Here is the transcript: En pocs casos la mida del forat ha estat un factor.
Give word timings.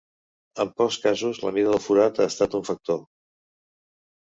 En 0.63 0.71
pocs 0.81 0.97
casos 1.03 1.41
la 1.43 1.51
mida 1.59 1.75
del 1.77 1.85
forat 1.89 2.23
ha 2.25 2.29
estat 2.33 2.59
un 2.63 2.67
factor. 2.73 3.01